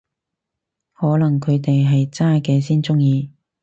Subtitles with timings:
[0.93, 3.29] 可能佢哋係渣嘅先鍾意